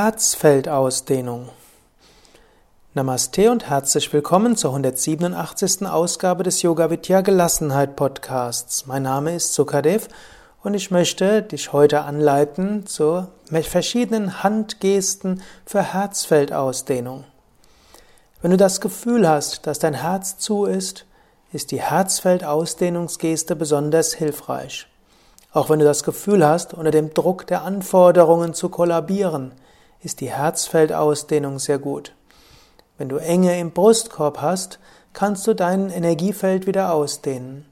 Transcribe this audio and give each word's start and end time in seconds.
Herzfeldausdehnung. 0.00 1.48
Namaste 2.94 3.50
und 3.50 3.68
herzlich 3.68 4.12
willkommen 4.12 4.54
zur 4.54 4.70
187. 4.70 5.88
Ausgabe 5.88 6.44
des 6.44 6.62
Yoga 6.62 6.88
Vidya 6.88 7.20
Gelassenheit 7.20 7.96
Podcasts. 7.96 8.86
Mein 8.86 9.02
Name 9.02 9.34
ist 9.34 9.54
Sukadev 9.54 10.06
und 10.62 10.74
ich 10.74 10.92
möchte 10.92 11.42
dich 11.42 11.72
heute 11.72 12.02
anleiten 12.02 12.86
zu 12.86 13.26
verschiedenen 13.50 14.44
Handgesten 14.44 15.42
für 15.66 15.82
Herzfeldausdehnung. 15.82 17.24
Wenn 18.40 18.52
du 18.52 18.56
das 18.56 18.80
Gefühl 18.80 19.28
hast, 19.28 19.66
dass 19.66 19.80
dein 19.80 19.94
Herz 19.94 20.38
zu 20.38 20.64
ist, 20.64 21.06
ist 21.52 21.72
die 21.72 21.82
Herzfeldausdehnungsgeste 21.82 23.56
besonders 23.56 24.14
hilfreich. 24.14 24.86
Auch 25.52 25.70
wenn 25.70 25.80
du 25.80 25.84
das 25.84 26.04
Gefühl 26.04 26.46
hast, 26.46 26.72
unter 26.72 26.92
dem 26.92 27.12
Druck 27.14 27.48
der 27.48 27.64
Anforderungen 27.64 28.54
zu 28.54 28.68
kollabieren, 28.68 29.50
ist 30.02 30.20
die 30.20 30.30
Herzfeldausdehnung 30.30 31.58
sehr 31.58 31.78
gut. 31.78 32.14
Wenn 32.96 33.08
du 33.08 33.16
Enge 33.16 33.58
im 33.58 33.72
Brustkorb 33.72 34.40
hast, 34.40 34.78
kannst 35.12 35.46
du 35.46 35.54
dein 35.54 35.90
Energiefeld 35.90 36.66
wieder 36.66 36.92
ausdehnen. 36.92 37.66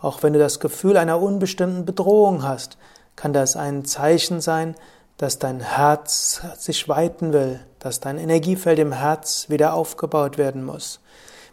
Auch 0.00 0.22
wenn 0.22 0.32
du 0.32 0.38
das 0.38 0.60
Gefühl 0.60 0.96
einer 0.96 1.20
unbestimmten 1.20 1.84
Bedrohung 1.84 2.42
hast, 2.42 2.76
kann 3.16 3.32
das 3.32 3.56
ein 3.56 3.84
Zeichen 3.84 4.40
sein, 4.40 4.74
dass 5.16 5.38
dein 5.38 5.60
Herz 5.60 6.42
sich 6.58 6.88
weiten 6.88 7.32
will, 7.32 7.60
dass 7.78 8.00
dein 8.00 8.18
Energiefeld 8.18 8.78
im 8.78 8.92
Herz 8.92 9.48
wieder 9.48 9.74
aufgebaut 9.74 10.36
werden 10.36 10.64
muss. 10.64 11.00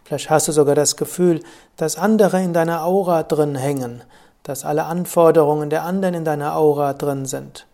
Vielleicht 0.04 0.28
hast 0.28 0.48
du 0.48 0.52
sogar 0.52 0.74
das 0.74 0.96
Gefühl, 0.96 1.40
dass 1.76 1.96
andere 1.96 2.42
in 2.42 2.52
deiner 2.52 2.84
Aura 2.84 3.22
drin 3.22 3.54
hängen, 3.54 4.02
dass 4.42 4.66
alle 4.66 4.84
Anforderungen 4.84 5.70
der 5.70 5.84
anderen 5.84 6.14
in 6.14 6.24
deiner 6.24 6.56
Aura 6.56 6.92
drin 6.92 7.24
sind. 7.24 7.66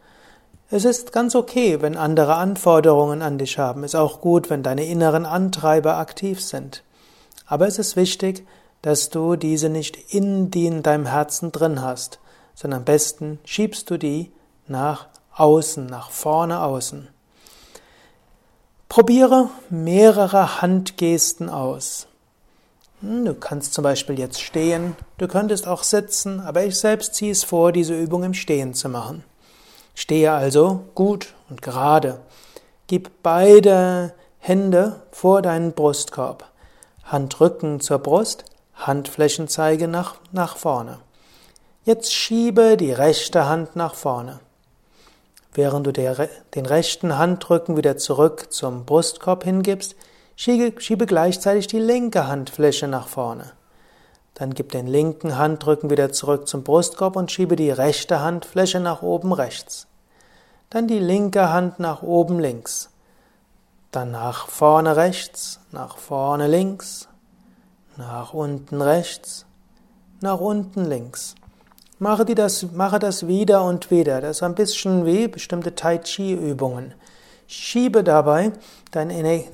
Es 0.73 0.85
ist 0.85 1.13
ganz 1.13 1.35
okay, 1.35 1.83
wenn 1.83 1.97
andere 1.97 2.37
Anforderungen 2.37 3.23
an 3.23 3.39
dich 3.39 3.59
haben. 3.59 3.83
Ist 3.83 3.97
auch 3.97 4.21
gut, 4.21 4.51
wenn 4.51 4.63
deine 4.63 4.85
inneren 4.85 5.27
Antreiber 5.27 5.97
aktiv 5.97 6.41
sind. 6.41 6.85
Aber 7.45 7.67
es 7.67 7.81
ist 7.81 7.97
wichtig, 7.97 8.47
dass 8.81 9.11
du 9.11 9.35
diese 9.35 9.69
nicht 9.69 9.97
in, 10.15 10.53
die 10.53 10.67
in 10.67 10.85
deinem 10.85 11.07
Herzen 11.07 11.51
drin 11.51 11.83
hast, 11.83 12.21
sondern 12.55 12.79
am 12.79 12.85
besten 12.85 13.41
schiebst 13.45 13.91
du 13.91 13.99
die 13.99 14.31
nach 14.69 15.09
außen, 15.35 15.87
nach 15.87 16.13
vorne 16.13 16.61
außen. 16.63 17.09
Probiere 18.89 19.51
mehrere 19.71 20.63
Handgesten 20.63 21.49
aus. 21.49 22.07
Hm, 23.01 23.25
du 23.25 23.35
kannst 23.35 23.75
zum 23.75 23.83
Beispiel 23.83 24.21
jetzt 24.21 24.41
stehen, 24.41 24.95
du 25.19 25.27
könntest 25.27 25.67
auch 25.67 25.83
sitzen, 25.83 26.39
aber 26.39 26.65
ich 26.65 26.79
selbst 26.79 27.17
ziehe 27.17 27.33
es 27.33 27.43
vor, 27.43 27.73
diese 27.73 28.01
Übung 28.01 28.23
im 28.23 28.35
Stehen 28.35 28.73
zu 28.73 28.89
machen. 28.89 29.25
Stehe 30.01 30.33
also 30.33 30.87
gut 30.95 31.35
und 31.51 31.61
gerade. 31.61 32.21
Gib 32.87 33.23
beide 33.23 34.15
Hände 34.39 35.03
vor 35.11 35.43
deinen 35.43 35.73
Brustkorb. 35.73 36.47
Handrücken 37.05 37.81
zur 37.81 37.99
Brust, 37.99 38.47
Handflächenzeige 38.73 39.89
nach, 39.89 40.15
nach 40.33 40.57
vorne. 40.57 41.01
Jetzt 41.85 42.15
schiebe 42.15 42.79
die 42.79 42.93
rechte 42.93 43.47
Hand 43.47 43.77
nach 43.77 43.93
vorne. 43.93 44.41
Während 45.53 45.87
du 45.87 45.93
der, 45.93 46.31
den 46.55 46.65
rechten 46.65 47.19
Handrücken 47.19 47.77
wieder 47.77 47.99
zurück 47.99 48.51
zum 48.51 48.87
Brustkorb 48.87 49.45
hingibst, 49.45 49.97
schiebe, 50.35 50.81
schiebe 50.81 51.05
gleichzeitig 51.05 51.67
die 51.67 51.79
linke 51.79 52.27
Handfläche 52.27 52.89
nach 52.89 53.07
vorne. 53.07 53.53
Dann 54.33 54.55
gib 54.55 54.73
den 54.73 54.87
linken 54.87 55.37
Handrücken 55.37 55.91
wieder 55.91 56.11
zurück 56.11 56.49
zum 56.49 56.65
Brustkorb 56.65 57.17
und 57.17 57.31
schiebe 57.31 57.55
die 57.55 57.71
rechte 57.71 58.21
Handfläche 58.21 58.81
nach 58.81 59.03
oben 59.03 59.35
rechts. 59.35 59.89
Dann 60.71 60.87
die 60.87 61.01
linke 61.01 61.53
Hand 61.53 61.81
nach 61.81 62.03
oben 62.03 62.39
links. 62.39 62.91
Dann 63.91 64.13
nach 64.13 64.47
vorne 64.47 64.95
rechts, 64.95 65.59
nach 65.73 65.97
vorne 65.99 66.47
links, 66.47 67.09
nach 67.97 68.33
unten 68.35 68.81
rechts, 68.81 69.47
nach 70.21 70.39
unten 70.39 70.85
links. 70.85 71.35
Mache, 71.99 72.25
die 72.25 72.37
das, 72.37 72.71
mache 72.71 73.01
das 73.01 73.27
wieder 73.27 73.65
und 73.65 73.91
wieder. 73.91 74.21
Das 74.21 74.37
ist 74.37 74.43
ein 74.45 74.55
bisschen 74.55 75.05
wie 75.07 75.27
bestimmte 75.27 75.75
Tai 75.75 75.99
Chi 75.99 76.35
Übungen. 76.35 76.95
Schiebe 77.49 78.05
dabei 78.05 78.53
dein 78.93 79.11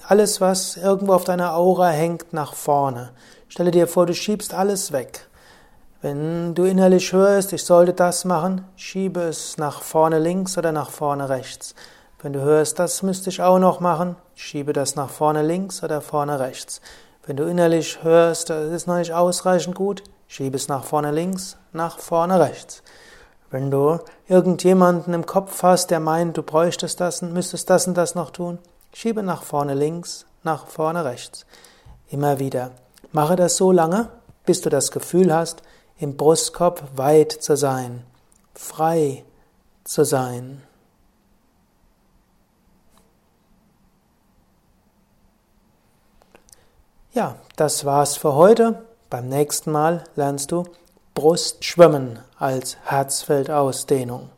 alles, 0.07 0.43
was 0.43 0.77
irgendwo 0.77 1.15
auf 1.15 1.25
deiner 1.25 1.55
Aura 1.55 1.89
hängt, 1.89 2.35
nach 2.35 2.53
vorne. 2.53 3.13
Stelle 3.49 3.71
dir 3.71 3.89
vor, 3.89 4.05
du 4.05 4.15
schiebst 4.15 4.53
alles 4.53 4.93
weg. 4.93 5.27
Wenn 6.07 6.55
du 6.55 6.63
innerlich 6.63 7.13
hörst, 7.13 7.53
ich 7.53 7.65
sollte 7.65 7.93
das 7.93 8.25
machen, 8.25 8.65
schiebe 8.77 9.23
es 9.23 9.59
nach 9.59 9.83
vorne 9.83 10.21
links 10.21 10.57
oder 10.57 10.71
nach 10.71 10.91
vorne 10.91 11.29
rechts. 11.29 11.75
Wenn 12.23 12.33
du 12.33 12.43
hörst, 12.43 12.79
das 12.79 13.03
müsste 13.03 13.29
ich 13.29 13.43
auch 13.43 13.59
noch 13.59 13.81
machen, 13.81 14.15
schiebe 14.37 14.73
das 14.73 14.95
nach 14.95 15.11
vorne 15.11 15.43
links 15.43 15.83
oder 15.83 16.01
vorne 16.01 16.39
rechts. 16.39 16.81
Wenn 17.27 17.37
du 17.37 17.43
innerlich 17.43 18.05
hörst, 18.05 18.51
das 18.51 18.71
ist 18.71 18.87
noch 18.87 18.99
nicht 18.99 19.15
ausreichend 19.15 19.75
gut, 19.75 20.05
schiebe 20.29 20.55
es 20.55 20.69
nach 20.69 20.85
vorne 20.85 21.11
links, 21.11 21.57
nach 21.73 21.99
vorne 21.99 22.39
rechts. 22.39 22.85
Wenn 23.51 23.73
du 23.73 23.99
irgendjemanden 24.29 25.13
im 25.13 25.27
Kopf 25.27 25.61
hast, 25.65 25.91
der 25.91 25.99
meint, 25.99 26.37
du 26.37 26.45
bräuchtest 26.45 27.01
das 27.01 27.21
und 27.21 27.33
müsstest 27.33 27.69
das 27.69 27.89
und 27.89 27.97
das 27.97 28.15
noch 28.15 28.31
tun, 28.31 28.61
schiebe 28.93 29.25
nach 29.25 29.43
vorne 29.43 29.75
links, 29.75 30.25
nach 30.45 30.69
vorne 30.69 31.05
rechts. 31.05 31.47
Immer 32.09 32.39
wieder. 32.39 32.71
Mache 33.11 33.35
das 33.35 33.57
so 33.57 33.73
lange, 33.73 34.09
bis 34.45 34.61
du 34.61 34.71
das 34.71 34.93
Gefühl 34.93 35.35
hast, 35.35 35.65
im 35.99 36.17
Brustkorb 36.17 36.97
weit 36.97 37.33
zu 37.33 37.57
sein, 37.57 38.05
frei 38.55 39.25
zu 39.85 40.05
sein. 40.05 40.63
Ja, 47.13 47.37
das 47.57 47.87
war's 47.87 48.17
für 48.17 48.35
heute. 48.35 48.85
Beim 49.09 49.29
nächsten 49.29 49.71
Mal 49.73 50.05
lernst 50.17 50.53
du 50.53 50.65
Brustschwimmen 51.15 52.19
als 52.39 52.77
Herzfeldausdehnung. 52.85 54.29